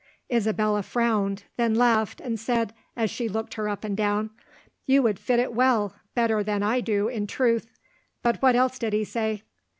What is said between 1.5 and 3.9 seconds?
then laughed, and said, as she looked her up